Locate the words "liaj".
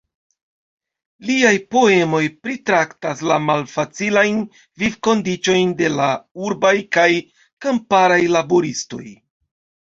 1.29-1.51